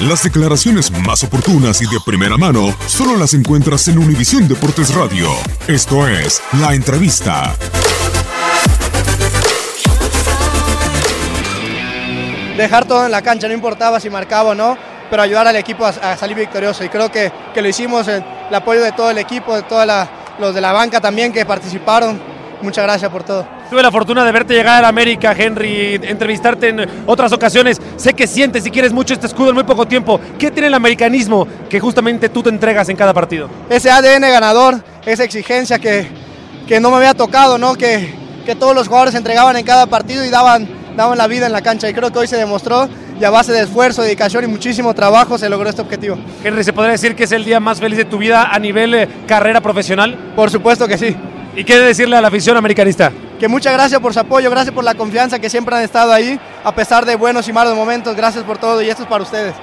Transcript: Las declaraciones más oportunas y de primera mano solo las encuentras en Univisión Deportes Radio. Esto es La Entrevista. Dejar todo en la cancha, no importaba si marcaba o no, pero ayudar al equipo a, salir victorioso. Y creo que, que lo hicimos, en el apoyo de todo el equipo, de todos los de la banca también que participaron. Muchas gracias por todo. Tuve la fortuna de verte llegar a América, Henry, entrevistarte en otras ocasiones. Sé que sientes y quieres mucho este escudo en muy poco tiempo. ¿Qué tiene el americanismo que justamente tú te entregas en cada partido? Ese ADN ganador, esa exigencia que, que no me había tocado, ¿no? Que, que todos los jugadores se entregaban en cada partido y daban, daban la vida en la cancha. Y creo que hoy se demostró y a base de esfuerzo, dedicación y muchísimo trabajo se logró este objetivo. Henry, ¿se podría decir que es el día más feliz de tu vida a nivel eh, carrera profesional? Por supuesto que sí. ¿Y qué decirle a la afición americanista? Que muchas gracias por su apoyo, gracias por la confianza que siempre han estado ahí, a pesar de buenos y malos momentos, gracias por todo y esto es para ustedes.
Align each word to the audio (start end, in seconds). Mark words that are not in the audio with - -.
Las 0.00 0.22
declaraciones 0.22 0.90
más 0.90 1.24
oportunas 1.24 1.80
y 1.80 1.86
de 1.86 1.98
primera 2.04 2.36
mano 2.36 2.76
solo 2.86 3.16
las 3.16 3.32
encuentras 3.32 3.88
en 3.88 3.96
Univisión 3.96 4.46
Deportes 4.46 4.94
Radio. 4.94 5.30
Esto 5.66 6.06
es 6.06 6.42
La 6.60 6.74
Entrevista. 6.74 7.56
Dejar 12.58 12.84
todo 12.84 13.06
en 13.06 13.10
la 13.10 13.22
cancha, 13.22 13.48
no 13.48 13.54
importaba 13.54 13.98
si 13.98 14.10
marcaba 14.10 14.50
o 14.50 14.54
no, 14.54 14.76
pero 15.08 15.22
ayudar 15.22 15.46
al 15.46 15.56
equipo 15.56 15.86
a, 15.86 16.14
salir 16.18 16.36
victorioso. 16.36 16.84
Y 16.84 16.90
creo 16.90 17.10
que, 17.10 17.32
que 17.54 17.62
lo 17.62 17.68
hicimos, 17.68 18.06
en 18.08 18.22
el 18.50 18.54
apoyo 18.54 18.82
de 18.82 18.92
todo 18.92 19.10
el 19.10 19.16
equipo, 19.16 19.56
de 19.56 19.62
todos 19.62 19.88
los 20.38 20.54
de 20.54 20.60
la 20.60 20.72
banca 20.72 21.00
también 21.00 21.32
que 21.32 21.46
participaron. 21.46 22.35
Muchas 22.62 22.84
gracias 22.84 23.10
por 23.10 23.22
todo. 23.22 23.46
Tuve 23.70 23.82
la 23.82 23.90
fortuna 23.90 24.24
de 24.24 24.32
verte 24.32 24.54
llegar 24.54 24.84
a 24.84 24.88
América, 24.88 25.34
Henry, 25.36 26.00
entrevistarte 26.02 26.68
en 26.68 26.86
otras 27.06 27.32
ocasiones. 27.32 27.80
Sé 27.96 28.14
que 28.14 28.26
sientes 28.26 28.66
y 28.66 28.70
quieres 28.70 28.92
mucho 28.92 29.14
este 29.14 29.26
escudo 29.26 29.50
en 29.50 29.54
muy 29.54 29.64
poco 29.64 29.86
tiempo. 29.86 30.20
¿Qué 30.38 30.50
tiene 30.50 30.68
el 30.68 30.74
americanismo 30.74 31.46
que 31.68 31.80
justamente 31.80 32.28
tú 32.28 32.42
te 32.42 32.48
entregas 32.48 32.88
en 32.88 32.96
cada 32.96 33.12
partido? 33.12 33.48
Ese 33.68 33.90
ADN 33.90 34.22
ganador, 34.22 34.82
esa 35.04 35.24
exigencia 35.24 35.78
que, 35.78 36.06
que 36.66 36.80
no 36.80 36.90
me 36.90 36.96
había 36.96 37.14
tocado, 37.14 37.58
¿no? 37.58 37.74
Que, 37.74 38.14
que 38.44 38.54
todos 38.54 38.74
los 38.74 38.88
jugadores 38.88 39.12
se 39.12 39.18
entregaban 39.18 39.56
en 39.56 39.64
cada 39.64 39.86
partido 39.86 40.24
y 40.24 40.30
daban, 40.30 40.68
daban 40.96 41.18
la 41.18 41.26
vida 41.26 41.46
en 41.46 41.52
la 41.52 41.60
cancha. 41.62 41.88
Y 41.90 41.94
creo 41.94 42.10
que 42.10 42.18
hoy 42.18 42.26
se 42.26 42.36
demostró 42.36 42.88
y 43.20 43.24
a 43.24 43.30
base 43.30 43.52
de 43.52 43.62
esfuerzo, 43.62 44.02
dedicación 44.02 44.44
y 44.44 44.46
muchísimo 44.46 44.94
trabajo 44.94 45.38
se 45.38 45.48
logró 45.48 45.68
este 45.68 45.82
objetivo. 45.82 46.16
Henry, 46.44 46.64
¿se 46.64 46.72
podría 46.72 46.92
decir 46.92 47.14
que 47.14 47.24
es 47.24 47.32
el 47.32 47.44
día 47.44 47.60
más 47.60 47.80
feliz 47.80 47.98
de 47.98 48.04
tu 48.04 48.18
vida 48.18 48.48
a 48.50 48.58
nivel 48.58 48.94
eh, 48.94 49.08
carrera 49.26 49.60
profesional? 49.60 50.16
Por 50.36 50.50
supuesto 50.50 50.86
que 50.86 50.98
sí. 50.98 51.16
¿Y 51.56 51.64
qué 51.64 51.80
decirle 51.80 52.14
a 52.16 52.20
la 52.20 52.28
afición 52.28 52.54
americanista? 52.58 53.10
Que 53.40 53.48
muchas 53.48 53.72
gracias 53.72 53.98
por 53.98 54.12
su 54.12 54.20
apoyo, 54.20 54.50
gracias 54.50 54.74
por 54.74 54.84
la 54.84 54.94
confianza 54.94 55.38
que 55.38 55.48
siempre 55.48 55.74
han 55.74 55.82
estado 55.82 56.12
ahí, 56.12 56.38
a 56.62 56.74
pesar 56.74 57.06
de 57.06 57.16
buenos 57.16 57.48
y 57.48 57.52
malos 57.52 57.74
momentos, 57.74 58.14
gracias 58.14 58.44
por 58.44 58.58
todo 58.58 58.82
y 58.82 58.90
esto 58.90 59.04
es 59.04 59.08
para 59.08 59.22
ustedes. 59.24 59.54